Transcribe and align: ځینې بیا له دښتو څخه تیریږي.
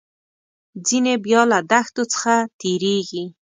ځینې 0.87 1.13
بیا 1.25 1.41
له 1.51 1.59
دښتو 1.71 2.03
څخه 2.13 2.33
تیریږي. 2.59 3.25